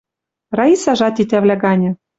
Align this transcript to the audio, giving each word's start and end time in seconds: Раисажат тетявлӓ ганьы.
Раисажат 0.57 1.13
тетявлӓ 1.15 1.55
ганьы. 1.63 1.91